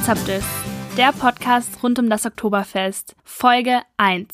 [0.00, 0.44] Ozapdis,
[0.96, 4.26] der Podcast rund um das Oktoberfest, Folge 1.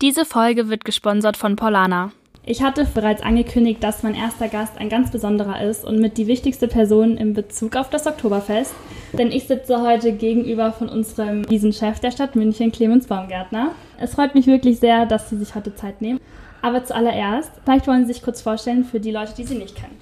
[0.00, 2.12] Diese Folge wird gesponsert von Paulana.
[2.44, 6.28] Ich hatte bereits angekündigt, dass mein erster Gast ein ganz besonderer ist und mit die
[6.28, 8.74] wichtigste Person in Bezug auf das Oktoberfest.
[9.12, 13.72] Denn ich sitze heute gegenüber von unserem Wiesenchef der Stadt München, Clemens Baumgärtner.
[13.98, 16.20] Es freut mich wirklich sehr, dass Sie sich heute Zeit nehmen.
[16.62, 20.00] Aber zuallererst, vielleicht wollen Sie sich kurz vorstellen für die Leute, die Sie nicht kennen.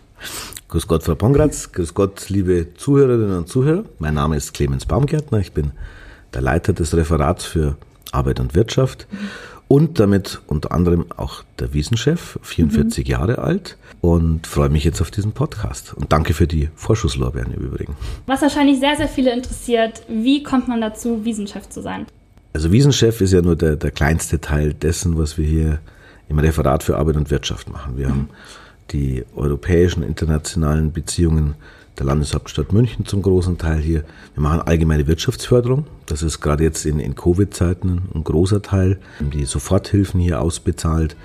[0.68, 1.72] Grüß Gott, Frau Pongratz.
[1.72, 3.84] Grüß Gott, liebe Zuhörerinnen und Zuhörer.
[3.98, 5.38] Mein Name ist Clemens Baumgärtner.
[5.40, 5.72] Ich bin
[6.32, 7.76] der Leiter des Referats für
[8.12, 9.06] Arbeit und Wirtschaft.
[9.66, 13.10] Und damit unter anderem auch der Wiesenchef, 44 mhm.
[13.10, 15.94] Jahre alt und freue mich jetzt auf diesen Podcast.
[15.94, 17.96] Und danke für die Vorschusslorbeeren im Übrigen.
[18.26, 22.06] Was wahrscheinlich sehr, sehr viele interessiert, wie kommt man dazu, Wiesenchef zu sein?
[22.52, 25.78] Also Wiesenchef ist ja nur der, der kleinste Teil dessen, was wir hier
[26.28, 27.96] im Referat für Arbeit und Wirtschaft machen.
[27.96, 28.10] Wir mhm.
[28.10, 28.28] haben
[28.90, 31.54] die europäischen, internationalen Beziehungen
[31.98, 34.04] der Landeshauptstadt München zum großen Teil hier.
[34.34, 35.86] Wir machen allgemeine Wirtschaftsförderung.
[36.06, 38.98] Das ist gerade jetzt in, in Covid-Zeiten ein großer Teil.
[39.20, 41.16] Die Soforthilfen hier ausbezahlt.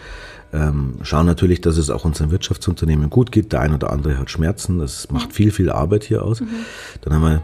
[0.51, 3.53] Ähm, schauen natürlich, dass es auch unseren Wirtschaftsunternehmen gut geht.
[3.53, 4.79] Der ein oder andere hat Schmerzen.
[4.79, 6.41] Das macht viel, viel Arbeit hier aus.
[6.41, 6.47] Mhm.
[7.01, 7.41] Dann haben wir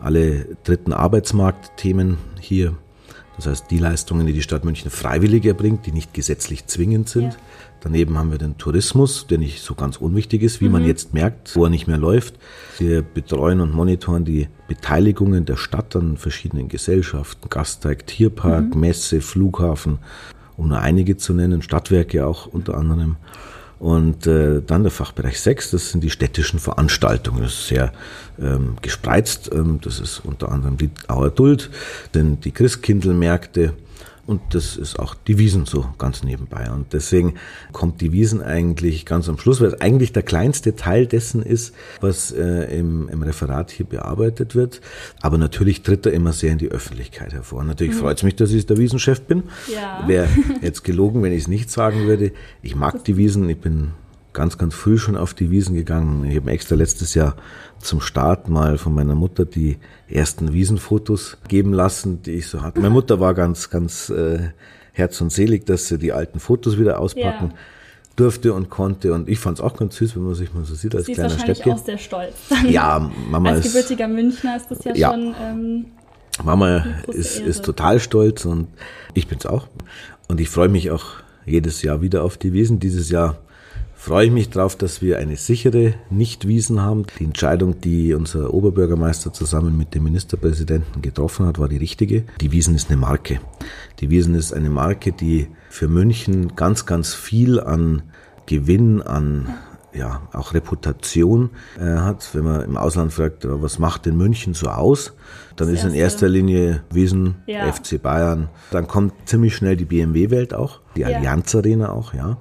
[0.00, 2.74] alle dritten Arbeitsmarktthemen hier
[3.38, 7.34] das heißt, die Leistungen, die die Stadt München freiwillig erbringt, die nicht gesetzlich zwingend sind.
[7.34, 7.38] Ja.
[7.80, 10.72] Daneben haben wir den Tourismus, der nicht so ganz unwichtig ist, wie mhm.
[10.72, 12.34] man jetzt merkt, wo er nicht mehr läuft.
[12.78, 18.80] Wir betreuen und monitoren die Beteiligungen der Stadt an verschiedenen Gesellschaften, Gasteig, Tierpark, mhm.
[18.80, 20.00] Messe, Flughafen,
[20.56, 23.18] um nur einige zu nennen, Stadtwerke auch unter anderem.
[23.78, 27.42] Und äh, dann der Fachbereich 6, das sind die städtischen Veranstaltungen.
[27.42, 27.92] Das ist sehr
[28.40, 29.50] ähm, gespreizt.
[29.52, 31.70] Ähm, das ist unter anderem die Auer Duld,
[32.14, 33.74] denn die Christkindlmärkte,
[34.28, 36.70] und das ist auch die Wiesen so ganz nebenbei.
[36.70, 37.36] Und deswegen
[37.72, 41.74] kommt die Wiesen eigentlich ganz am Schluss, weil es eigentlich der kleinste Teil dessen ist,
[42.02, 44.82] was äh, im, im Referat hier bearbeitet wird.
[45.22, 47.64] Aber natürlich tritt er immer sehr in die Öffentlichkeit hervor.
[47.64, 48.00] Natürlich mhm.
[48.00, 49.44] freut es mich, dass ich der Wiesenchef bin.
[49.72, 50.06] Ja.
[50.06, 50.28] Wäre
[50.60, 52.32] jetzt gelogen, wenn ich es nicht sagen würde.
[52.60, 53.48] Ich mag die Wiesen.
[53.48, 53.92] Ich bin
[54.38, 56.24] ganz, ganz früh schon auf die Wiesen gegangen.
[56.24, 57.34] Ich habe extra letztes Jahr
[57.80, 59.78] zum Start mal von meiner Mutter die
[60.08, 62.78] ersten Wiesenfotos geben lassen, die ich so hatte.
[62.78, 64.50] Meine Mutter war ganz, ganz äh,
[64.92, 67.48] herz und selig, dass sie die alten Fotos wieder auspacken.
[67.48, 67.58] Ja
[68.14, 69.12] durfte und konnte.
[69.12, 71.12] Und ich fand es auch ganz süß, wenn man sich mal so sieht als Sie
[71.12, 71.78] kleiner ist wahrscheinlich Städtchen.
[71.78, 72.34] auch sehr stolz.
[72.68, 73.76] ja, Mama als ist...
[73.76, 75.34] Als gebürtiger Münchner ist das ja, ja schon...
[75.40, 75.84] Ähm,
[76.42, 78.66] Mama ist, ist total stolz und
[79.14, 79.68] ich bin's auch.
[80.26, 81.04] Und ich freue mich auch
[81.46, 82.80] jedes Jahr wieder auf die Wiesen.
[82.80, 83.38] Dieses Jahr
[84.08, 87.04] freue ich mich darauf, dass wir eine sichere Nichtwiesen haben.
[87.18, 92.24] Die Entscheidung, die unser Oberbürgermeister zusammen mit dem Ministerpräsidenten getroffen hat, war die richtige.
[92.40, 93.38] Die Wiesen ist eine Marke.
[94.00, 98.02] Die Wiesen ist eine Marke, die für München ganz, ganz viel an
[98.46, 99.54] Gewinn, an
[99.92, 102.30] ja, auch Reputation äh, hat.
[102.32, 105.12] Wenn man im Ausland fragt, was macht denn München so aus,
[105.56, 107.70] dann das ist in erster Linie Wiesen, ja.
[107.70, 108.48] FC Bayern.
[108.70, 111.08] Dann kommt ziemlich schnell die BMW-Welt auch, die ja.
[111.08, 112.38] Allianz Arena auch, ja.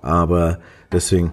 [0.00, 0.60] Aber
[0.94, 1.32] Deswegen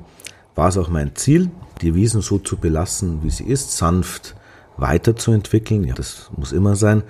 [0.56, 1.50] war es auch mein Ziel,
[1.82, 4.36] die Wiesen so zu belassen, wie sie ist, sanft
[4.78, 5.84] weiterzuentwickeln.
[5.84, 7.04] Ja, das muss immer sein,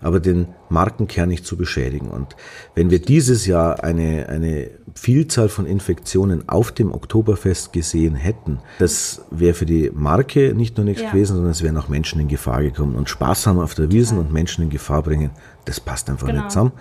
[0.00, 2.08] aber den Markenkern nicht zu beschädigen.
[2.08, 2.36] Und
[2.74, 9.22] wenn wir dieses Jahr eine, eine Vielzahl von Infektionen auf dem Oktoberfest gesehen hätten, das
[9.30, 11.10] wäre für die Marke nicht nur nichts ja.
[11.10, 12.94] gewesen, sondern es wären auch Menschen in Gefahr gekommen.
[12.94, 15.30] Und Spaß haben auf der Wiesen und Menschen in Gefahr bringen,
[15.66, 16.40] das passt einfach genau.
[16.40, 16.72] nicht zusammen.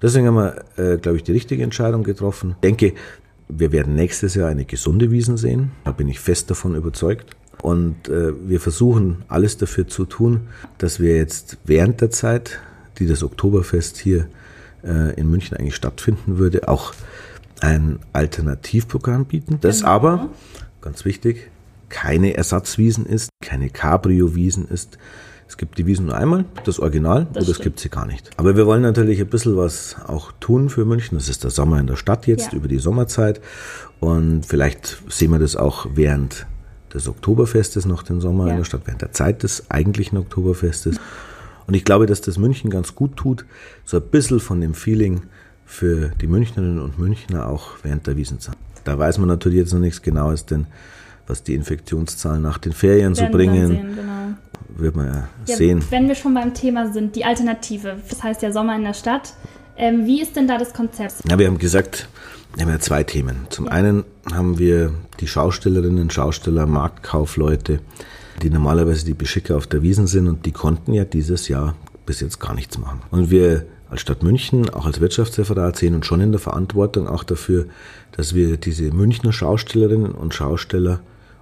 [0.00, 2.50] Deswegen haben wir, äh, glaube ich, die richtige Entscheidung getroffen.
[2.50, 2.92] Ich denke,
[3.48, 5.72] wir werden nächstes Jahr eine gesunde Wiesen sehen.
[5.84, 7.36] Da bin ich fest davon überzeugt.
[7.62, 10.48] Und äh, wir versuchen alles dafür zu tun,
[10.78, 12.58] dass wir jetzt während der Zeit,
[12.98, 14.28] die das Oktoberfest hier
[14.84, 16.92] äh, in München eigentlich stattfinden würde, auch
[17.60, 19.58] ein Alternativprogramm bieten.
[19.60, 19.90] Das genau.
[19.90, 20.28] aber,
[20.82, 21.50] ganz wichtig,
[21.88, 24.98] keine Ersatzwiesen ist, keine Cabrio-Wiesen ist,
[25.48, 28.30] es gibt die Wiesen nur einmal, das Original, das oder es gibt sie gar nicht.
[28.36, 31.16] Aber wir wollen natürlich ein bisschen was auch tun für München.
[31.16, 32.58] Das ist der Sommer in der Stadt jetzt, ja.
[32.58, 33.40] über die Sommerzeit.
[34.00, 36.46] Und vielleicht sehen wir das auch während
[36.92, 38.52] des Oktoberfestes noch den Sommer ja.
[38.52, 40.98] in der Stadt, während der Zeit des eigentlichen Oktoberfestes.
[41.66, 43.44] Und ich glaube, dass das München ganz gut tut,
[43.84, 45.22] so ein bisschen von dem Feeling
[45.64, 48.56] für die Münchnerinnen und Münchner auch während der Wiesenzeit.
[48.84, 50.66] Da weiß man natürlich jetzt noch nichts Genaues, denn
[51.26, 53.68] was die Infektionszahlen nach den Ferien Werden so bringen.
[53.68, 54.15] Sehen, genau
[54.78, 55.84] wird man ja, ja, sehen.
[55.90, 59.34] Wenn wir schon beim Thema sind, die Alternative, das heißt ja Sommer in der Stadt.
[59.78, 61.16] Ähm, wie ist denn da das Konzept?
[61.28, 62.08] Ja, wir haben gesagt,
[62.54, 63.46] wir haben ja zwei Themen.
[63.50, 63.72] Zum ja.
[63.72, 67.80] einen haben wir die Schaustellerinnen, Schausteller, Marktkaufleute,
[68.42, 71.74] die normalerweise die Beschicker auf der Wiesen sind und die konnten ja dieses Jahr
[72.06, 73.02] bis jetzt gar nichts machen.
[73.10, 77.24] Und wir als Stadt München, auch als Wirtschaftsreferat sehen uns schon in der Verantwortung auch
[77.24, 77.66] dafür,
[78.12, 81.00] dass wir diese Münchner Schaustellerinnen und Schausteller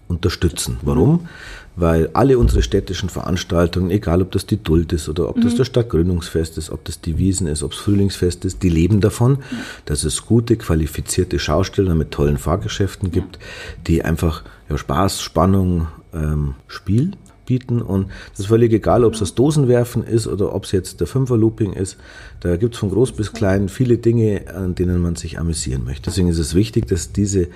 [0.09, 0.79] unterstützen.
[0.83, 1.29] Warum?
[1.77, 5.43] Weil alle unsere städtischen Veranstaltungen, egal ob das die Duld ist oder ob mhm.
[5.43, 9.01] das das Stadtgründungsfest ist, ob das die Wiesen ist, ob es Frühlingsfest ist, die leben
[9.01, 9.59] davon, ja.
[9.87, 13.43] dass es gute, qualifizierte Schausteller mit tollen Fahrgeschäften gibt, ja.
[13.87, 17.13] die einfach ja, Spaß, Spannung, ähm, Spiel
[17.45, 17.83] bieten.
[17.83, 21.07] Und das ist völlig egal, ob es das Dosenwerfen ist oder ob es jetzt der
[21.07, 21.97] Fünferlooping ist.
[22.41, 26.05] Da gibt es von groß bis klein viele Dinge, an denen man sich amüsieren möchte.
[26.11, 27.49] Deswegen ist es wichtig, dass diese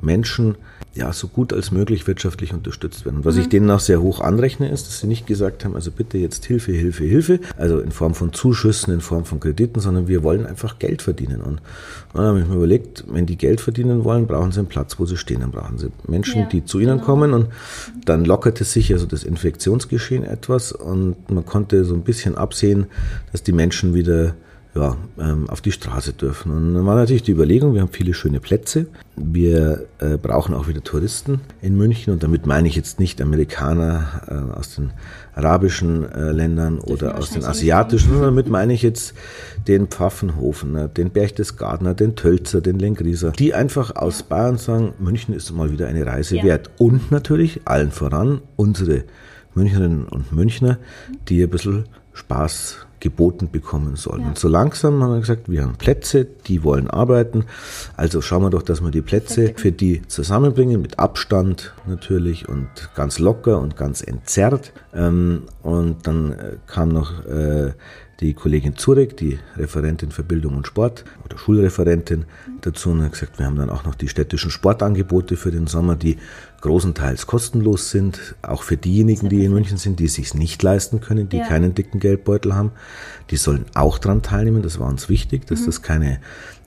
[0.00, 0.56] Menschen
[0.94, 3.16] ja so gut als möglich wirtschaftlich unterstützt werden.
[3.16, 3.40] Und was mhm.
[3.42, 6.44] ich denen auch sehr hoch anrechne, ist, dass sie nicht gesagt haben, also bitte jetzt
[6.44, 10.46] Hilfe, Hilfe, Hilfe, also in Form von Zuschüssen, in Form von Krediten, sondern wir wollen
[10.46, 11.40] einfach Geld verdienen.
[11.40, 11.60] Und
[12.12, 15.06] dann habe ich mir überlegt, wenn die Geld verdienen wollen, brauchen sie einen Platz, wo
[15.06, 17.04] sie stehen, dann brauchen sie Menschen, ja, die zu ihnen genau.
[17.04, 17.48] kommen und
[18.04, 22.86] dann lockerte sich also das Infektionsgeschehen etwas und man konnte so ein bisschen absehen,
[23.32, 24.34] dass die Menschen wieder
[24.74, 26.50] ja, ähm, auf die Straße dürfen.
[26.50, 28.86] Und dann war natürlich die Überlegung, wir haben viele schöne Plätze,
[29.16, 34.22] wir äh, brauchen auch wieder Touristen in München und damit meine ich jetzt nicht Amerikaner
[34.28, 34.90] äh, aus den
[35.34, 39.14] arabischen äh, Ländern oder aus den asiatischen, sondern damit meine ich jetzt
[39.68, 45.34] den Pfaffenhofen, ne, den Berchtesgadener, den Tölzer, den Lengrieser, die einfach aus Bayern sagen, München
[45.34, 46.44] ist mal wieder eine Reise ja.
[46.44, 46.70] wert.
[46.78, 49.04] Und natürlich allen voran unsere
[49.54, 50.78] Münchnerinnen und Münchner,
[51.28, 54.22] die ein bisschen Spaß geboten bekommen sollen.
[54.22, 54.28] Ja.
[54.28, 57.44] Und so langsam haben wir gesagt, wir haben Plätze, die wollen arbeiten.
[57.98, 62.66] Also schauen wir doch, dass wir die Plätze für die zusammenbringen, mit Abstand natürlich und
[62.94, 64.72] ganz locker und ganz entzerrt.
[64.94, 67.74] Ähm, und dann äh, kam noch äh,
[68.20, 72.24] die Kollegin Zurek, die Referentin für Bildung und Sport oder Schulreferentin
[72.60, 75.96] dazu und hat gesagt, wir haben dann auch noch die städtischen Sportangebote für den Sommer,
[75.96, 76.18] die
[76.60, 81.00] großenteils kostenlos sind, auch für diejenigen, die in München sind, die es sich nicht leisten
[81.00, 81.46] können, die ja.
[81.46, 82.70] keinen dicken Geldbeutel haben.
[83.30, 84.62] Die sollen auch dran teilnehmen.
[84.62, 85.66] Das war uns wichtig, dass mhm.
[85.66, 86.20] das keine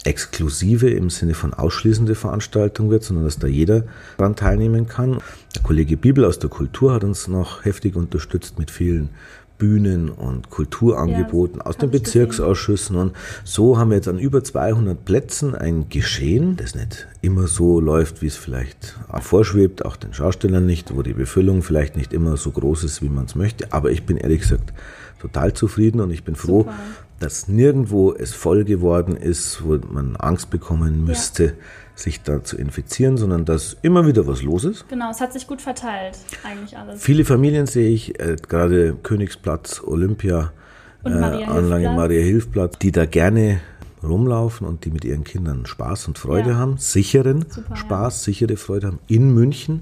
[0.04, 3.84] exklusive im Sinne von ausschließende Veranstaltung wird, sondern dass da jeder
[4.18, 5.18] dran teilnehmen kann.
[5.56, 9.10] Der Kollege Bibel aus der Kultur hat uns noch heftig unterstützt mit vielen
[9.57, 12.95] Bühnen und Kulturangeboten ja, aus den Bezirksausschüssen.
[12.95, 13.13] Und
[13.44, 18.21] so haben wir jetzt an über 200 Plätzen ein Geschehen, das nicht immer so läuft,
[18.21, 22.51] wie es vielleicht vorschwebt, auch den Schaustellern nicht, wo die Befüllung vielleicht nicht immer so
[22.51, 23.74] groß ist, wie man es möchte.
[23.74, 24.74] Aber ich bin ehrlich gesagt
[25.19, 26.75] total zufrieden und ich bin froh, Super.
[27.19, 31.46] Dass nirgendwo es voll geworden ist, wo man Angst bekommen müsste.
[31.46, 31.54] Ja
[32.00, 34.88] sich da zu infizieren, sondern dass immer wieder was los ist.
[34.88, 37.02] Genau, es hat sich gut verteilt, eigentlich alles.
[37.02, 40.54] Viele Familien sehe ich, äh, gerade Königsplatz, Olympia,
[41.04, 43.62] äh, Anlage Maria Hilfplatz, die da gerne
[44.04, 46.56] rumlaufen und die mit ihren Kindern Spaß und Freude ja.
[46.58, 48.34] haben, sicheren Super, Spaß, ja.
[48.34, 49.81] sichere Freude haben in München.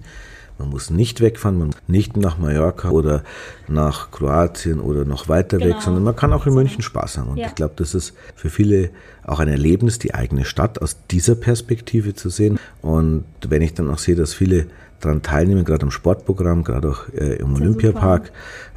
[0.57, 3.23] Man muss nicht wegfahren, man muss nicht nach Mallorca oder
[3.67, 5.75] nach Kroatien oder noch weiter genau.
[5.75, 7.31] weg, sondern man kann auch in München Spaß haben.
[7.31, 7.47] Und ja.
[7.47, 8.89] ich glaube, das ist für viele
[9.23, 12.59] auch ein Erlebnis, die eigene Stadt aus dieser Perspektive zu sehen.
[12.81, 14.67] Und wenn ich dann auch sehe, dass viele
[15.01, 18.31] daran teilnehmen, gerade am Sportprogramm, gerade auch äh, im Olympiapark,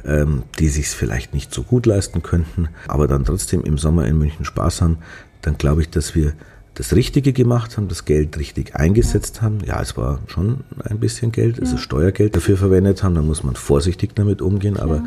[0.05, 4.05] ähm, die sich es vielleicht nicht so gut leisten könnten, aber dann trotzdem im Sommer
[4.05, 4.97] in München Spaß haben,
[5.41, 6.33] dann glaube ich, dass wir
[6.79, 9.57] das Richtige gemacht haben, das Geld richtig eingesetzt haben.
[9.65, 11.63] Ja, es war schon ein bisschen Geld, ja.
[11.63, 15.03] also Steuergeld dafür verwendet haben, da muss man vorsichtig damit umgehen, aber ja.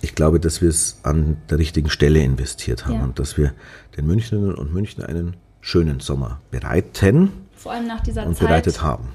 [0.00, 3.02] ich glaube, dass wir es an der richtigen Stelle investiert haben ja.
[3.02, 3.52] und dass wir
[3.98, 8.48] den Münchnerinnen und Münchner einen schönen Sommer bereiten Vor allem nach dieser und Zeit.
[8.48, 9.08] bereitet haben.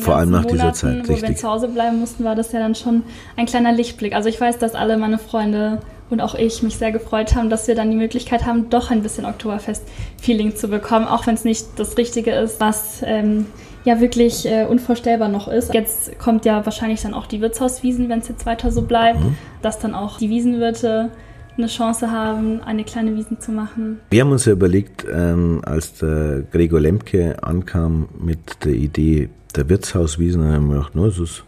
[0.00, 1.30] Vor allem nach Monaten, dieser Zeit, wo richtig.
[1.30, 3.04] wir zu Hause bleiben mussten, war das ja dann schon
[3.36, 4.14] ein kleiner Lichtblick.
[4.14, 7.68] Also ich weiß, dass alle meine Freunde und auch ich mich sehr gefreut haben, dass
[7.68, 11.66] wir dann die Möglichkeit haben, doch ein bisschen Oktoberfest-Feeling zu bekommen, auch wenn es nicht
[11.76, 13.46] das Richtige ist, was ähm,
[13.84, 15.74] ja wirklich äh, unvorstellbar noch ist.
[15.74, 19.36] Jetzt kommt ja wahrscheinlich dann auch die Wirtshauswiesen, wenn es jetzt weiter so bleibt, mhm.
[19.62, 21.10] dass dann auch die Wiesenwirte
[21.56, 24.00] eine Chance haben, eine kleine Wiesen zu machen.
[24.10, 29.68] Wir haben uns ja überlegt, ähm, als der Gregor Lemke ankam mit der Idee der
[29.68, 31.44] Wirtshauswiesen, haben wir gedacht, no, das ist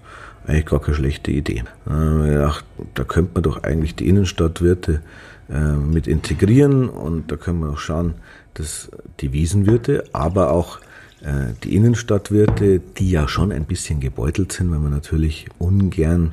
[0.50, 1.64] eigentlich gar keine schlechte Idee.
[1.84, 2.64] Wir gedacht,
[2.94, 5.00] da könnte man doch eigentlich die Innenstadtwirte
[5.48, 8.14] äh, mit integrieren und da können wir auch schauen,
[8.54, 8.90] dass
[9.20, 10.80] die Wiesenwirte, aber auch
[11.22, 16.32] äh, die Innenstadtwirte, die ja schon ein bisschen gebeutelt sind, weil man natürlich ungern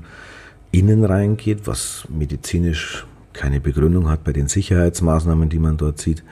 [0.71, 3.05] innen reingeht, was medizinisch
[3.37, 6.23] keine Begründung hat bei den Sicherheitsmaßnahmen, die man dort sieht.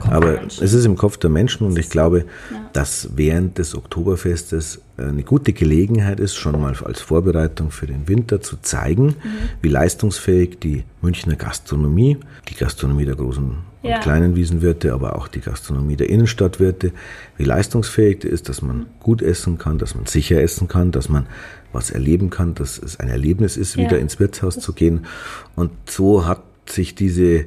[0.00, 2.70] Aber es ist im Kopf der Menschen und ich glaube, ja.
[2.72, 8.40] dass während des Oktoberfestes eine gute Gelegenheit ist, schon mal als Vorbereitung für den Winter
[8.40, 9.14] zu zeigen, mhm.
[9.62, 13.96] wie leistungsfähig die Münchner Gastronomie, die Gastronomie der großen ja.
[13.96, 16.92] und kleinen Wiesenwirte, aber auch die Gastronomie der Innenstadtwirte,
[17.36, 21.26] wie leistungsfähig ist, dass man gut essen kann, dass man sicher essen kann, dass man
[21.72, 23.98] was erleben kann, dass es ein Erlebnis ist, wieder ja.
[23.98, 25.06] ins Wirtshaus zu gehen.
[25.54, 27.46] Und so hat sich diese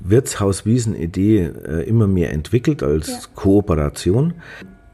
[0.00, 3.18] Wirtshaus-Wiesen-Idee äh, immer mehr entwickelt als ja.
[3.34, 4.34] Kooperation.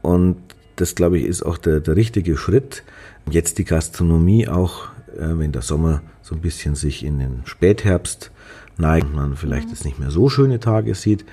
[0.01, 0.37] Und
[0.75, 2.83] das, glaube ich, ist auch der, der richtige Schritt,
[3.29, 4.87] Jetzt die Gastronomie auch,
[5.17, 8.31] äh, wenn der Sommer so ein bisschen sich in den Spätherbst
[8.77, 9.73] neigt, man vielleicht mhm.
[9.73, 11.25] jetzt nicht mehr so schöne Tage sieht,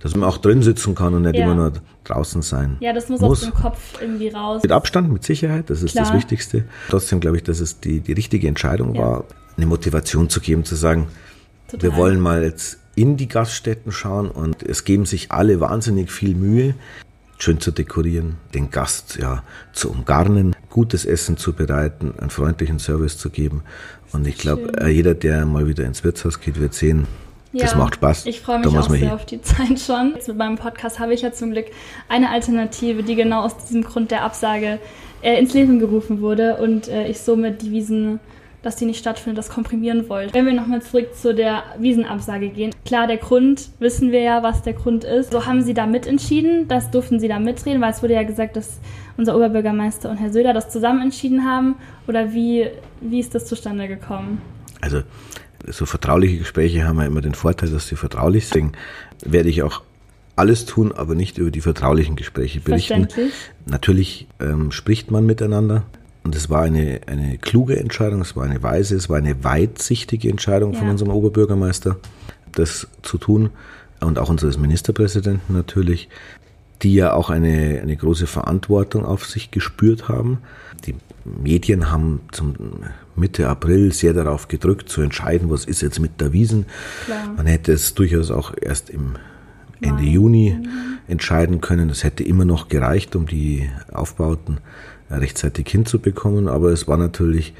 [0.00, 1.44] dass man auch drin sitzen kann und nicht ja.
[1.44, 1.72] immer nur
[2.04, 4.62] draußen sein Ja, das muss, muss, aus dem Kopf irgendwie raus.
[4.62, 6.06] Mit Abstand, mit Sicherheit, das ist Klar.
[6.06, 6.64] das Wichtigste.
[6.88, 9.02] Trotzdem glaube ich, dass es die, die richtige Entscheidung ja.
[9.02, 9.24] war,
[9.56, 11.08] eine Motivation zu geben, zu sagen,
[11.74, 11.90] Total.
[11.90, 16.34] wir wollen mal jetzt in die Gaststätten schauen und es geben sich alle wahnsinnig viel
[16.34, 16.74] Mühe,
[17.38, 23.18] schön zu dekorieren, den Gast ja zu umgarnen, gutes Essen zu bereiten, einen freundlichen Service
[23.18, 23.62] zu geben.
[24.12, 27.06] Und ich glaube, äh, jeder, der mal wieder ins Wirtshaus geht, wird sehen,
[27.52, 28.26] ja, das macht Spaß.
[28.26, 29.10] Ich freue mich auch sehr hin.
[29.10, 30.12] auf die Zeit schon.
[30.14, 31.66] Jetzt mit meinem Podcast habe ich ja zum Glück
[32.08, 34.78] eine Alternative, die genau aus diesem Grund der Absage
[35.22, 38.20] äh, ins Leben gerufen wurde und äh, ich somit die Wiesen
[38.64, 40.34] dass die nicht stattfindet, das komprimieren wollt.
[40.34, 42.74] Wenn wir nochmal zurück zu der Wiesenabsage gehen.
[42.84, 45.32] Klar, der Grund, wissen wir ja, was der Grund ist.
[45.32, 48.56] So haben Sie da mitentschieden, das durften Sie da mitreden, weil es wurde ja gesagt,
[48.56, 48.80] dass
[49.16, 51.76] unser Oberbürgermeister und Herr Söder das zusammen entschieden haben.
[52.06, 52.68] Oder wie,
[53.00, 54.40] wie ist das zustande gekommen?
[54.80, 55.02] Also,
[55.68, 58.76] so vertrauliche Gespräche haben ja immer den Vorteil, dass sie vertraulich sind.
[59.24, 59.82] Werde ich auch
[60.36, 63.08] alles tun, aber nicht über die vertraulichen Gespräche berichten.
[63.66, 65.84] Natürlich ähm, spricht man miteinander.
[66.24, 70.30] Und es war eine, eine kluge Entscheidung, es war eine weise, es war eine weitsichtige
[70.30, 70.78] Entscheidung ja.
[70.78, 71.98] von unserem Oberbürgermeister,
[72.52, 73.50] das zu tun
[74.00, 76.08] und auch unseres Ministerpräsidenten natürlich,
[76.82, 80.38] die ja auch eine, eine große Verantwortung auf sich gespürt haben.
[80.86, 82.54] Die Medien haben zum
[83.16, 86.66] Mitte April sehr darauf gedrückt, zu entscheiden, was ist jetzt mit der Wiesen.
[87.04, 87.34] Klar.
[87.36, 89.14] Man hätte es durchaus auch erst im
[89.80, 90.02] Ende.
[90.02, 90.68] Juni mhm.
[91.08, 91.88] entscheiden können.
[91.88, 94.58] Das hätte immer noch gereicht, um die Aufbauten
[95.10, 96.48] rechtzeitig hinzubekommen.
[96.48, 97.54] Aber es war natürlich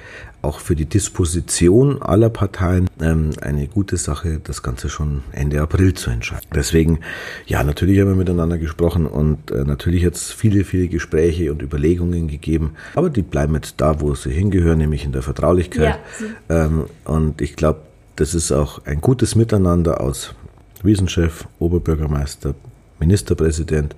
[0.45, 5.95] auch für die Disposition aller Parteien ähm, eine gute Sache, das Ganze schon Ende April
[5.95, 6.47] zu entscheiden.
[6.55, 7.01] Deswegen,
[7.47, 11.63] ja, natürlich haben wir miteinander gesprochen und äh, natürlich hat es viele, viele Gespräche und
[11.63, 12.75] Überlegungen gegeben.
[12.95, 15.99] Aber die bleiben jetzt da, wo sie hingehören, nämlich in der Vertraulichkeit.
[16.49, 16.67] Ja.
[16.67, 17.81] Ähm, und ich glaube,
[18.17, 20.35] das ist auch ein gutes Miteinander aus
[20.83, 22.55] Wiesenchef, Oberbürgermeister,
[23.01, 23.97] Ministerpräsident.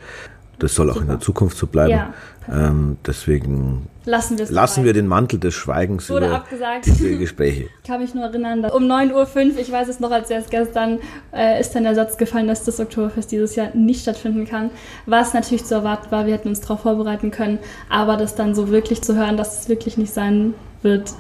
[0.59, 0.99] Das soll Super.
[0.99, 1.91] auch in der Zukunft so bleiben.
[1.91, 2.15] Ja.
[2.49, 6.87] Ähm, deswegen lassen, lassen wir den Mantel des Schweigens Wurde über abgesagt.
[6.87, 7.65] diese Gespräche.
[7.65, 10.51] Ich kann mich nur erinnern, dass um 9.05 Uhr, ich weiß es noch als erst
[10.51, 11.01] gestern,
[11.33, 14.71] äh, ist dann der Satz gefallen, dass das Oktoberfest dieses Jahr nicht stattfinden kann.
[15.07, 17.59] Was natürlich zu erwarten war, wir hätten uns darauf vorbereiten können,
[17.91, 21.13] aber das dann so wirklich zu hören, dass es wirklich nicht sein wird,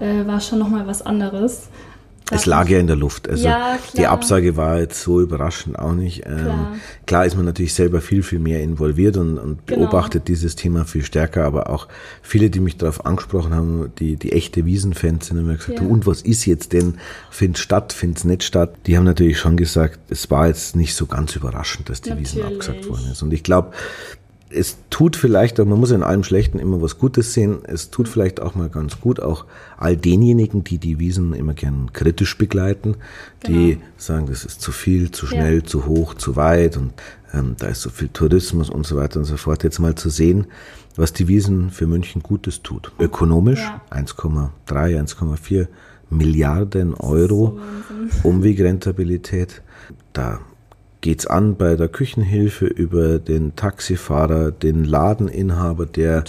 [0.00, 1.68] äh, war schon nochmal was anderes.
[2.30, 3.28] Es lag ja in der Luft.
[3.28, 6.24] Also ja, die Absage war jetzt so überraschend auch nicht.
[6.26, 6.76] Ähm, klar.
[7.06, 7.26] klar.
[7.26, 9.82] ist man natürlich selber viel, viel mehr involviert und, und genau.
[9.82, 11.88] beobachtet dieses Thema viel stärker, aber auch
[12.22, 15.86] viele, die mich darauf angesprochen haben, die, die echte Wiesenfans sind, haben mir gesagt, ja.
[15.86, 16.94] und was ist jetzt denn?
[17.30, 18.74] Findet statt, findet nicht statt?
[18.86, 22.34] Die haben natürlich schon gesagt, es war jetzt nicht so ganz überraschend, dass die natürlich.
[22.34, 23.22] Wiesen abgesagt worden ist.
[23.22, 23.72] Und ich glaube,
[24.54, 28.40] es tut vielleicht, man muss in allem Schlechten immer was Gutes sehen, es tut vielleicht
[28.40, 32.96] auch mal ganz gut, auch all denjenigen, die die Wiesen immer gern kritisch begleiten,
[33.46, 33.82] die genau.
[33.96, 35.64] sagen, das ist zu viel, zu schnell, ja.
[35.64, 36.92] zu hoch, zu weit und
[37.32, 39.64] ähm, da ist so viel Tourismus und so weiter und so fort.
[39.64, 40.46] Jetzt mal zu sehen,
[40.96, 42.92] was die Wiesen für München Gutes tut.
[42.98, 43.80] Ökonomisch ja.
[43.90, 45.66] 1,3, 1,4
[46.10, 47.58] Milliarden Euro
[48.22, 49.62] Umwegrentabilität.
[50.12, 50.40] Da
[51.02, 56.24] geht's an bei der Küchenhilfe über den Taxifahrer, den Ladeninhaber, der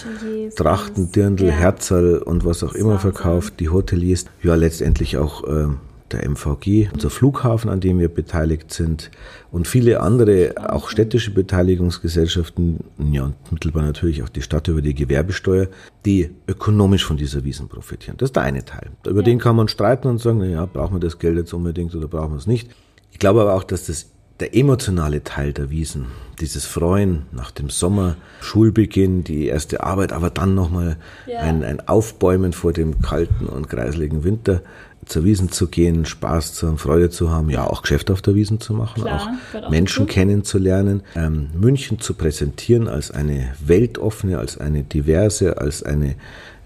[0.56, 1.52] Trachten, Dirndl, ja.
[1.52, 5.68] Herzerl und was auch immer verkauft, die Hoteliers, ja letztendlich auch äh,
[6.10, 9.10] der MVG, unser Flughafen, an dem wir beteiligt sind
[9.50, 12.80] und viele andere, auch städtische Beteiligungsgesellschaften,
[13.12, 15.68] ja und mittelbar natürlich auch die Stadt über die Gewerbesteuer,
[16.04, 18.16] die ökonomisch von dieser Wiesen profitieren.
[18.18, 18.90] Das ist der eine Teil.
[19.06, 19.24] Über ja.
[19.24, 22.32] den kann man streiten und sagen, naja, brauchen wir das Geld jetzt unbedingt oder brauchen
[22.32, 22.70] wir es nicht.
[23.12, 24.06] Ich glaube aber auch, dass das
[24.44, 26.08] der emotionale Teil der Wiesen,
[26.38, 31.38] dieses Freuen nach dem Sommer, Schulbeginn, die erste Arbeit, aber dann nochmal ja.
[31.38, 34.60] ein, ein Aufbäumen vor dem kalten und kreisligen Winter,
[35.06, 38.34] zur Wiesen zu gehen, Spaß zu haben, Freude zu haben, ja auch Geschäft auf der
[38.34, 44.38] Wiesen zu machen, Klar, auch, auch Menschen kennenzulernen, ähm, München zu präsentieren als eine weltoffene,
[44.38, 46.16] als eine diverse, als eine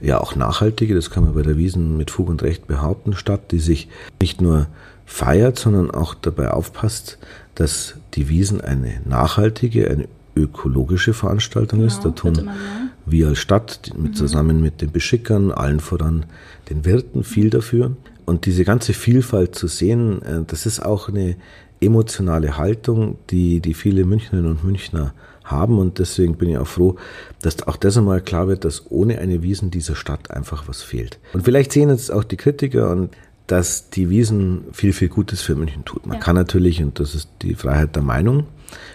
[0.00, 3.52] ja auch nachhaltige, das kann man bei der Wiesen mit Fug und Recht behaupten, Stadt,
[3.52, 3.88] die sich
[4.20, 4.66] nicht nur
[5.06, 7.18] feiert, sondern auch dabei aufpasst,
[7.54, 12.04] dass die Wiesen eine nachhaltige, eine ökologische Veranstaltung genau, ist.
[12.04, 12.52] Da tun man, ja.
[13.06, 14.14] wir als Stadt mit, mhm.
[14.14, 16.26] zusammen mit den Beschickern, allen voran
[16.70, 17.96] den Wirten viel dafür.
[18.26, 21.36] Und diese ganze Vielfalt zu sehen, äh, das ist auch eine
[21.80, 25.14] emotionale Haltung, die, die viele Münchnerinnen und Münchner
[25.50, 25.78] haben.
[25.78, 26.96] Und deswegen bin ich auch froh,
[27.42, 31.18] dass auch das einmal klar wird, dass ohne eine Wiesen dieser Stadt einfach was fehlt.
[31.32, 33.10] Und vielleicht sehen jetzt auch die Kritiker und
[33.46, 36.06] dass die Wiesen viel, viel Gutes für München tut.
[36.06, 36.22] Man ja.
[36.22, 38.46] kann natürlich, und das ist die Freiheit der Meinung,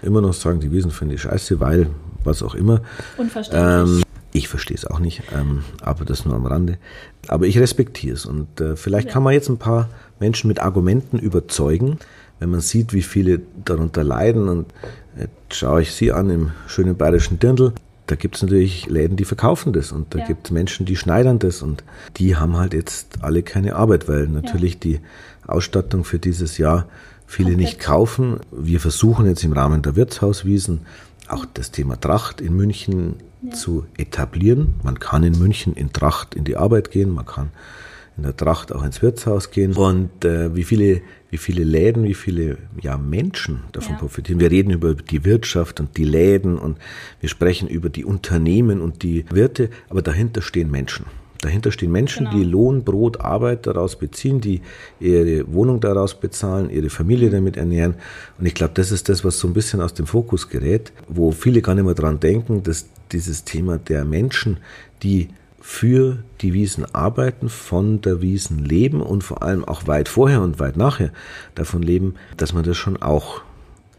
[0.03, 1.87] immer noch sagen, die Wiesen finde ich scheiße, weil
[2.23, 2.81] was auch immer.
[3.17, 3.97] Unverständlich.
[3.97, 6.79] Ähm, Ich verstehe es auch nicht, ähm, aber das nur am Rande.
[7.27, 9.13] Aber ich respektiere es und äh, vielleicht ja.
[9.13, 11.99] kann man jetzt ein paar Menschen mit Argumenten überzeugen,
[12.39, 14.49] wenn man sieht, wie viele darunter leiden.
[14.49, 14.73] Und
[15.17, 17.73] jetzt schaue ich Sie an im schönen bayerischen Dirndl.
[18.07, 20.25] Da gibt es natürlich Läden, die verkaufen das und da ja.
[20.25, 21.83] gibt es Menschen, die schneidern das und
[22.17, 24.79] die haben halt jetzt alle keine Arbeit, weil natürlich ja.
[24.83, 24.99] die
[25.47, 26.87] Ausstattung für dieses Jahr
[27.27, 27.65] viele Komplett.
[27.65, 28.39] nicht kaufen.
[28.51, 30.81] Wir versuchen jetzt im Rahmen der Wirtshauswiesen
[31.27, 33.51] auch das Thema Tracht in München ja.
[33.51, 34.75] zu etablieren.
[34.83, 37.51] Man kann in München in Tracht in die Arbeit gehen, man kann
[38.17, 39.73] in der Tracht auch ins Wirtshaus gehen.
[39.73, 41.01] Und äh, wie viele
[41.33, 43.97] wie viele Läden, wie viele ja, Menschen davon ja.
[43.97, 44.39] profitieren.
[44.39, 46.77] Wir reden über die Wirtschaft und die Läden und
[47.21, 51.07] wir sprechen über die Unternehmen und die Wirte, aber dahinter stehen Menschen.
[51.43, 52.37] Dahinter stehen Menschen, genau.
[52.37, 54.61] die Lohn, Brot, Arbeit daraus beziehen, die
[54.99, 57.33] ihre Wohnung daraus bezahlen, ihre Familie mhm.
[57.33, 57.95] damit ernähren.
[58.39, 61.31] Und ich glaube, das ist das, was so ein bisschen aus dem Fokus gerät, wo
[61.31, 64.57] viele gar nicht mehr dran denken, dass dieses Thema der Menschen,
[65.03, 70.41] die für die Wiesen arbeiten, von der Wiesen leben und vor allem auch weit vorher
[70.41, 71.11] und weit nachher
[71.55, 73.41] davon leben, dass man das schon auch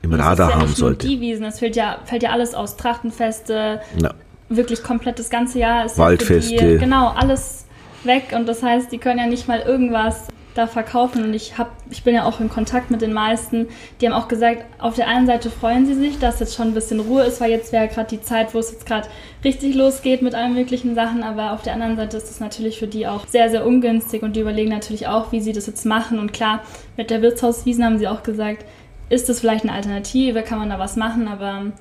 [0.03, 1.07] im Radar ja haben sollte.
[1.07, 2.77] die Wiesen, es fällt ja, fällt ja alles aus.
[2.77, 4.15] Trachtenfeste, ja
[4.49, 6.73] wirklich komplett das ganze Jahr ist Waldfeste.
[6.73, 7.65] Die, genau, alles
[8.05, 8.35] weg.
[8.35, 11.25] Und das heißt, die können ja nicht mal irgendwas da verkaufen.
[11.25, 13.67] Und ich habe ich bin ja auch in Kontakt mit den meisten,
[14.01, 16.75] die haben auch gesagt, auf der einen Seite freuen sie sich, dass jetzt schon ein
[16.75, 19.09] bisschen Ruhe ist, weil jetzt wäre gerade die Zeit, wo es jetzt gerade
[19.45, 22.87] richtig losgeht mit allen möglichen Sachen, aber auf der anderen Seite ist es natürlich für
[22.87, 24.23] die auch sehr sehr ungünstig.
[24.23, 26.19] Und die überlegen natürlich auch, wie sie das jetzt machen.
[26.19, 26.63] Und klar,
[26.97, 28.65] mit der Wirtshauswiesen haben sie auch gesagt,
[29.11, 31.73] ist das vielleicht eine Alternative, kann man da was machen, aber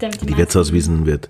[0.00, 1.28] die, die Wirtshauswiesen wird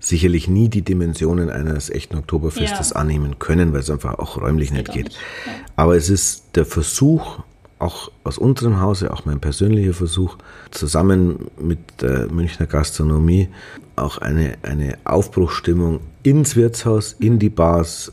[0.00, 2.96] sicherlich nie die Dimensionen eines echten Oktoberfestes ja.
[2.96, 5.06] annehmen können, weil es einfach auch räumlich nicht geht.
[5.06, 5.18] Nicht.
[5.46, 5.52] Ja.
[5.76, 7.40] Aber es ist der Versuch,
[7.78, 10.36] auch aus unserem Hause, auch mein persönlicher Versuch,
[10.70, 13.48] zusammen mit der Münchner Gastronomie
[13.96, 18.12] auch eine, eine Aufbruchsstimmung ins Wirtshaus, in die Bars,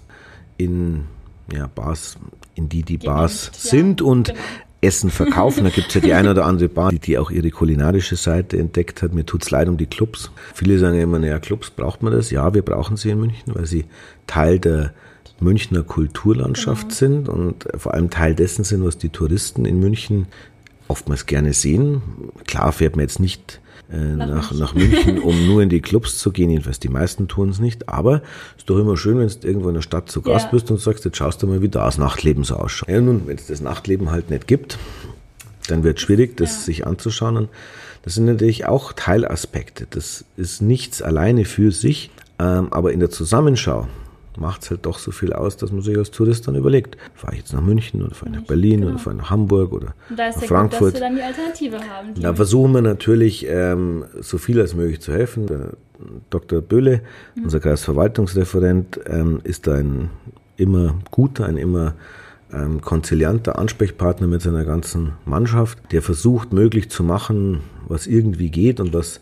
[0.58, 1.06] in
[1.52, 2.18] ja, Bars,
[2.56, 4.40] in die die Bars ja, sind und genau.
[4.86, 5.64] Essen verkaufen.
[5.64, 8.58] Da gibt es ja die eine oder andere Bar, die, die auch ihre kulinarische Seite
[8.58, 9.14] entdeckt hat.
[9.14, 10.32] Mir tut es leid um die Clubs.
[10.54, 12.32] Viele sagen immer, naja, Clubs braucht man das.
[12.32, 13.86] Ja, wir brauchen sie in München, weil sie
[14.28, 14.94] Teil der
[15.40, 16.96] Münchner Kulturlandschaft genau.
[16.96, 20.28] sind und vor allem Teil dessen sind, was die Touristen in München
[20.88, 22.02] oftmals gerne sehen.
[22.48, 23.60] Klar fährt man jetzt nicht
[23.92, 26.50] äh, nach, nach München, um nur in die Clubs zu gehen.
[26.50, 27.90] Jedenfalls die meisten tun es nicht.
[27.90, 28.22] Aber
[28.56, 30.52] es ist doch immer schön, wenn du irgendwo in der Stadt zu Gast ja.
[30.52, 32.90] bist und sagst, jetzt schaust du mal, wie das Nachtleben so ausschaut.
[32.90, 34.78] Ja, nun, wenn es das Nachtleben halt nicht gibt,
[35.68, 36.62] dann wird es schwierig, das ja.
[36.62, 37.38] sich anzuschauen.
[37.38, 37.50] Und
[38.04, 39.88] das sind natürlich auch Teilaspekte.
[39.90, 43.88] Das ist nichts alleine für sich, ähm, aber in der Zusammenschau
[44.38, 47.34] macht es halt doch so viel aus, dass man sich als Tourist dann überlegt, fahre
[47.34, 48.92] ich jetzt nach München oder fahre ich nach Berlin genau.
[48.92, 50.80] oder fahre ich nach Hamburg oder nach Frankfurt.
[50.80, 52.14] Gut, dass wir dann die Alternative haben.
[52.14, 55.48] Die da versuchen wir natürlich ähm, so viel als möglich zu helfen.
[55.48, 55.70] Der
[56.30, 56.62] Dr.
[56.62, 57.02] Böhle,
[57.36, 57.44] mhm.
[57.44, 60.10] unser Kreisverwaltungsreferent, ähm, ist ein
[60.58, 61.94] immer guter, ein immer
[62.54, 68.80] ähm, konzilianter Ansprechpartner mit seiner ganzen Mannschaft, der versucht, möglich zu machen, was irgendwie geht
[68.80, 69.22] und was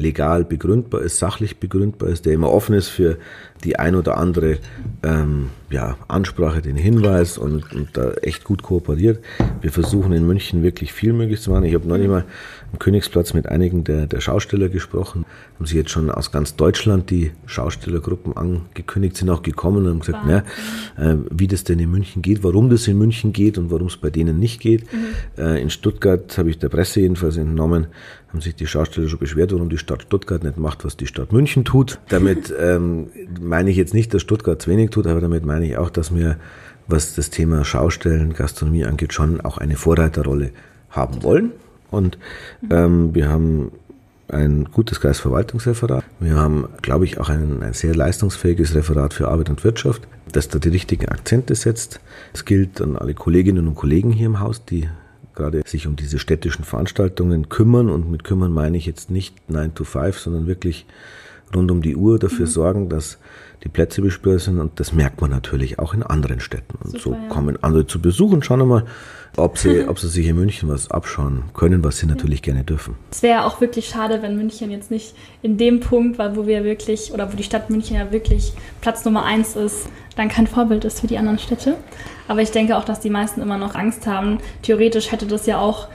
[0.00, 3.18] legal begründbar ist, sachlich begründbar ist, der immer offen ist für
[3.64, 4.58] die ein oder andere
[5.02, 9.22] ähm, ja, Ansprache, den Hinweis und, und, da echt gut kooperiert.
[9.60, 11.64] Wir versuchen in München wirklich viel möglich zu machen.
[11.64, 12.24] Ich habe neulich mal
[12.72, 17.10] am Königsplatz mit einigen der, der Schausteller gesprochen, haben sich jetzt schon aus ganz Deutschland
[17.10, 20.38] die Schaustellergruppen angekündigt, sind auch gekommen und haben gesagt, na,
[20.96, 23.96] äh, wie das denn in München geht, warum das in München geht und warum es
[23.96, 24.90] bei denen nicht geht.
[24.92, 25.42] Mhm.
[25.42, 27.88] Äh, in Stuttgart habe ich der Presse jedenfalls entnommen,
[28.30, 31.32] haben sich die Schausteller schon beschwert, warum die Stadt Stuttgart nicht macht, was die Stadt
[31.32, 31.98] München tut.
[32.08, 33.08] Damit ähm,
[33.40, 36.14] meine ich jetzt nicht, dass Stuttgart zu wenig tut, aber damit meine ich auch, dass
[36.14, 36.36] wir,
[36.86, 40.50] was das Thema Schaustellen, Gastronomie angeht, schon auch eine Vorreiterrolle
[40.90, 41.52] haben wollen.
[41.90, 42.18] Und
[42.70, 43.72] ähm, wir haben
[44.28, 46.04] ein gutes Kreisverwaltungsreferat.
[46.20, 50.48] Wir haben, glaube ich, auch ein, ein, sehr leistungsfähiges Referat für Arbeit und Wirtschaft, das
[50.48, 52.00] da die richtigen Akzente setzt.
[52.32, 54.88] Es gilt an alle Kolleginnen und Kollegen hier im Haus, die
[55.40, 57.88] gerade sich um diese städtischen Veranstaltungen kümmern.
[57.88, 60.86] Und mit kümmern meine ich jetzt nicht 9 to 5, sondern wirklich
[61.54, 62.50] rund um die Uhr dafür mhm.
[62.50, 63.18] sorgen, dass
[63.64, 64.58] die Plätze bespielt sind.
[64.58, 66.78] Und das merkt man natürlich auch in anderen Städten.
[66.82, 68.84] Und Super, so kommen andere zu Besuch und schauen mal,
[69.36, 72.96] ob sie, ob sie sich in München was abschauen können, was sie natürlich gerne dürfen.
[73.10, 76.64] Es wäre auch wirklich schade, wenn München jetzt nicht in dem Punkt war, wo wir
[76.64, 80.84] wirklich, oder wo die Stadt München ja wirklich Platz Nummer eins ist, dann kein Vorbild
[80.84, 81.76] ist für die anderen Städte.
[82.28, 84.38] Aber ich denke auch, dass die meisten immer noch Angst haben.
[84.62, 85.88] Theoretisch hätte das ja auch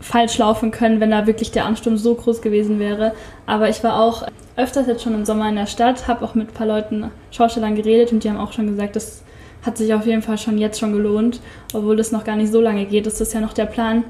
[0.00, 3.14] falsch laufen können, wenn da wirklich der Ansturm so groß gewesen wäre.
[3.46, 6.48] Aber ich war auch öfters jetzt schon im Sommer in der Stadt, habe auch mit
[6.48, 9.22] ein paar Leuten, Schaustellern geredet und die haben auch schon gesagt, das
[9.64, 11.40] hat sich auf jeden Fall schon jetzt schon gelohnt,
[11.72, 13.06] obwohl das noch gar nicht so lange geht.
[13.06, 14.04] Ist das ja noch der Plan,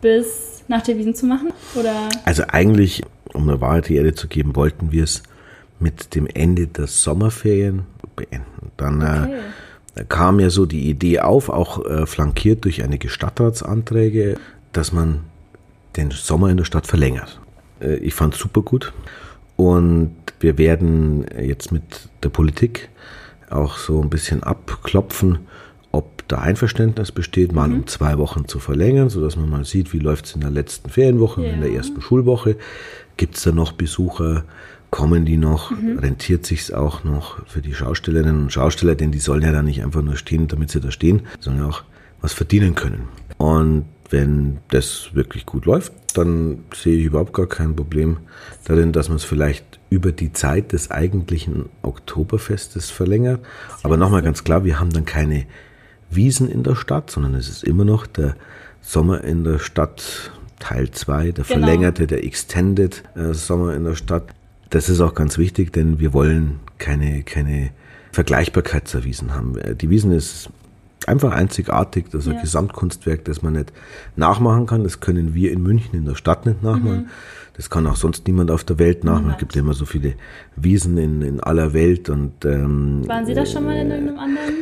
[0.00, 1.52] bis nach der Wiesen zu machen?
[1.74, 1.94] Oder?
[2.24, 5.22] Also eigentlich, um eine Wahrheit die Erde zu geben, wollten wir es
[5.80, 7.84] mit dem Ende der Sommerferien
[8.16, 8.72] beenden.
[8.76, 9.38] Dann äh, okay.
[9.94, 14.36] äh, kam ja so die Idee auf, auch äh, flankiert durch einige Stadtratsanträge,
[14.72, 15.20] dass man
[15.96, 17.40] den Sommer in der Stadt verlängert.
[17.80, 18.92] Äh, ich fand es super gut
[19.56, 22.90] und wir werden jetzt mit der Politik
[23.50, 25.40] auch so ein bisschen abklopfen,
[25.92, 27.74] ob da Einverständnis besteht, mal mhm.
[27.74, 30.90] um zwei Wochen zu verlängern, sodass man mal sieht, wie läuft es in der letzten
[30.90, 31.52] Ferienwoche, ja.
[31.52, 32.56] in der ersten Schulwoche.
[33.16, 34.44] Gibt es da noch Besucher?
[34.90, 35.70] Kommen die noch?
[35.70, 35.98] Mhm.
[35.98, 38.94] Rentiert sich's auch noch für die Schaustellerinnen und Schausteller?
[38.94, 41.82] Denn die sollen ja da nicht einfach nur stehen, damit sie da stehen, sondern auch
[42.20, 43.08] was verdienen können.
[43.36, 48.18] Und wenn das wirklich gut läuft, dann sehe ich überhaupt gar kein Problem
[48.64, 53.44] darin, dass man es vielleicht über die Zeit des eigentlichen Oktoberfestes verlängert.
[53.82, 55.46] Aber nochmal ganz klar, wir haben dann keine
[56.10, 58.36] Wiesen in der Stadt, sondern es ist immer noch der
[58.80, 61.44] Sommer in der Stadt Teil 2, der genau.
[61.44, 64.24] verlängerte, der Extended äh, Sommer in der Stadt.
[64.70, 67.70] Das ist auch ganz wichtig, denn wir wollen keine, keine
[68.12, 69.56] Vergleichbarkeit zur Wiesen haben.
[69.58, 70.50] Äh, die Wiesen ist
[71.08, 73.72] einfach einzigartig, das ist ein Gesamtkunstwerk, das man nicht
[74.16, 74.84] nachmachen kann.
[74.84, 77.02] Das können wir in München in der Stadt nicht nachmachen.
[77.02, 77.08] Mhm.
[77.56, 79.32] Das kann auch sonst niemand auf der Welt nachmachen.
[79.32, 80.14] Es gibt ja immer so viele
[80.54, 82.08] Wiesen in, in aller Welt.
[82.08, 84.54] Und, ähm, Waren Sie das schon mal in einem anderen?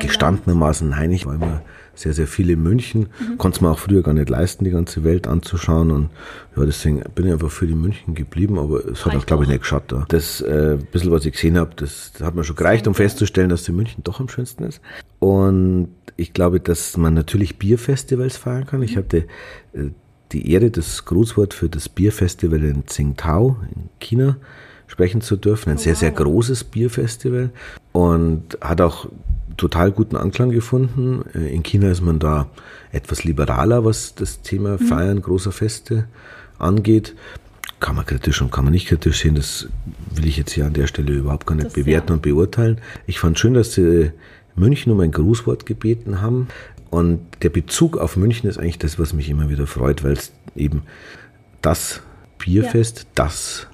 [0.00, 1.60] Gestandenermaßen nein, ich war immer
[1.94, 3.08] sehr, sehr viel in München.
[3.20, 3.36] Mhm.
[3.36, 5.90] Konnte es mir auch früher gar nicht leisten, die ganze Welt anzuschauen.
[5.90, 6.10] Und
[6.56, 9.50] ja, deswegen bin ich einfach für die München geblieben, aber es hat auch, glaube ich,
[9.50, 9.84] nicht geschaut.
[9.88, 10.06] Da.
[10.08, 13.64] Das äh, bisschen, was ich gesehen habe, das, hat mir schon gereicht, um festzustellen, dass
[13.64, 14.80] die München doch am schönsten ist.
[15.18, 18.82] Und ich glaube, dass man natürlich Bierfestivals feiern kann.
[18.82, 19.00] Ich mhm.
[19.00, 19.16] hatte
[19.74, 19.90] äh,
[20.32, 24.36] die Ehre, das Grußwort für das Bierfestival in Tsingtao in China
[24.86, 25.70] sprechen zu dürfen.
[25.70, 27.50] Ein oh, sehr, sehr großes Bierfestival
[27.92, 29.08] und hat auch
[29.60, 31.24] total guten Anklang gefunden.
[31.34, 32.48] Äh, in China ist man da
[32.92, 34.86] etwas liberaler, was das Thema mhm.
[34.86, 36.06] Feiern großer Feste
[36.58, 37.14] angeht.
[37.78, 39.34] Kann man kritisch und kann man nicht kritisch sehen.
[39.34, 39.68] Das
[40.14, 42.14] will ich jetzt hier an der Stelle überhaupt gar nicht das, bewerten ja.
[42.14, 42.80] und beurteilen.
[43.06, 44.12] Ich fand schön, dass sie
[44.54, 46.48] München um ein Grußwort gebeten haben.
[46.90, 50.32] Und der Bezug auf München ist eigentlich das, was mich immer wieder freut, weil es
[50.56, 50.82] eben
[51.62, 52.00] das
[52.38, 53.04] Bierfest, ja.
[53.14, 53.66] das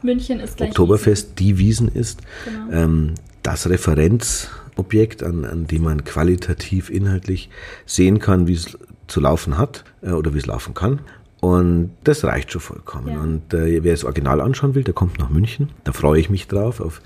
[0.61, 1.37] Oktoberfest, Wiesen.
[1.37, 2.73] die Wiesen ist, genau.
[2.73, 7.51] ähm, das Referenz Objekt, an, an dem man qualitativ, inhaltlich
[7.87, 11.01] sehen kann, wie es zu laufen hat äh, oder wie es laufen kann.
[11.41, 13.09] Und das reicht schon vollkommen.
[13.09, 13.21] Ja.
[13.21, 15.71] Und äh, wer das Original anschauen will, der kommt nach München.
[15.85, 17.01] Da freue ich mich drauf, auf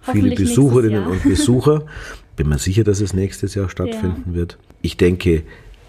[0.00, 1.84] viele Besucherinnen und Besucher.
[2.36, 4.34] Bin mir sicher, dass es nächstes Jahr stattfinden ja.
[4.34, 4.58] wird.
[4.80, 5.42] Ich denke,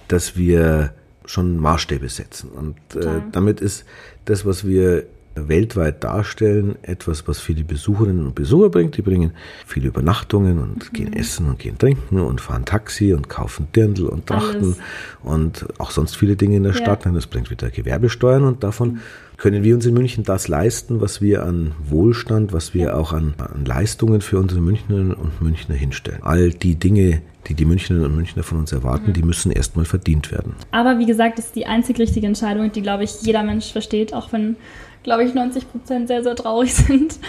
[0.08, 0.93] dass wir
[1.26, 2.50] schon Maßstäbe setzen.
[2.50, 3.86] Und äh, damit ist
[4.26, 8.98] das, was wir weltweit darstellen, etwas, was viele Besucherinnen und Besucher bringt.
[8.98, 9.32] Die bringen
[9.65, 10.96] viele Übernachtungen und mhm.
[10.96, 14.78] gehen essen und gehen trinken und fahren Taxi und kaufen Dirndl und Trachten Alles.
[15.24, 16.78] und auch sonst viele Dinge in der ja.
[16.78, 17.06] Stadt.
[17.06, 19.00] Das bringt wieder Gewerbesteuern und davon mhm.
[19.38, 22.96] können wir uns in München das leisten, was wir an Wohlstand, was wir ja.
[22.96, 26.22] auch an, an Leistungen für unsere Münchnerinnen und Münchner hinstellen.
[26.22, 29.13] All die Dinge, die die Münchnerinnen und Münchner von uns erwarten, mhm.
[29.13, 30.54] die müssen erstmal verdient werden.
[30.72, 34.13] Aber wie gesagt, das ist die einzig richtige Entscheidung, die, glaube ich, jeder Mensch versteht,
[34.13, 34.56] auch wenn
[35.04, 37.20] glaube ich, 90 Prozent sehr, sehr traurig sind.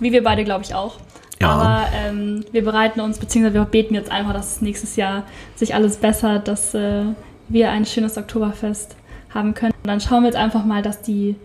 [0.00, 0.98] Wie wir beide, glaube ich, auch.
[1.40, 1.50] Ja.
[1.50, 5.96] Aber ähm, wir bereiten uns, beziehungsweise wir beten jetzt einfach, dass nächstes Jahr sich alles
[5.96, 7.04] bessert, dass äh,
[7.48, 8.96] wir ein schönes Oktoberfest
[9.30, 9.74] haben können.
[9.82, 11.36] Und dann schauen wir jetzt einfach mal, dass die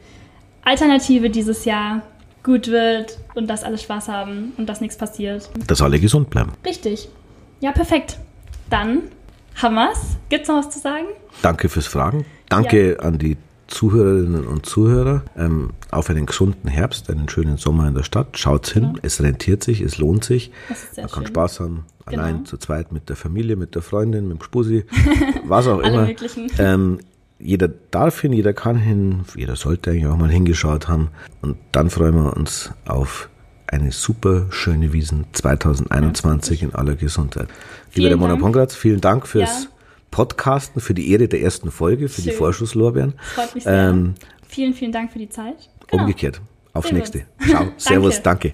[0.63, 2.01] Alternative dieses Jahr
[2.41, 5.49] gut wird und dass alle Spaß haben und dass nichts passiert.
[5.67, 6.53] Dass alle gesund bleiben.
[6.65, 7.09] Richtig.
[7.59, 8.17] Ja, perfekt.
[8.69, 9.03] Dann
[9.61, 10.17] haben wir's.
[10.29, 11.05] Gibt's noch was zu sagen?
[11.41, 12.25] Danke fürs Fragen.
[12.49, 12.99] Danke ja.
[12.99, 13.37] an die
[13.73, 18.37] Zuhörerinnen und Zuhörer ähm, auf einen gesunden Herbst, einen schönen Sommer in der Stadt.
[18.37, 18.99] Schaut hin, ja.
[19.01, 20.51] es rentiert sich, es lohnt sich.
[20.95, 22.21] Man kann Spaß haben, genau.
[22.21, 24.85] allein zu zweit mit der Familie, mit der Freundin, mit dem Spusi,
[25.47, 26.07] was auch immer.
[26.59, 26.99] Ähm,
[27.39, 31.09] jeder darf hin, jeder kann hin, jeder sollte eigentlich auch mal hingeschaut haben.
[31.41, 33.29] Und dann freuen wir uns auf
[33.65, 37.47] eine super schöne Wiesen 2021 ja, in aller Gesundheit.
[37.95, 39.69] Lieber der Mona Pongratz, vielen Dank fürs ja.
[40.13, 42.31] Podcasten, für die Ehre der ersten Folge, für Schön.
[42.31, 43.15] die Vorschusslorbeeren.
[43.33, 43.89] Freut mich sehr.
[43.89, 44.13] Ähm,
[44.47, 45.55] vielen, vielen Dank für die Zeit.
[45.87, 46.03] Genau.
[46.03, 46.39] Umgekehrt.
[46.71, 47.13] Aufs Servus.
[47.13, 47.49] nächste.
[47.49, 47.71] Ciao.
[47.77, 48.21] Servus.
[48.21, 48.51] danke.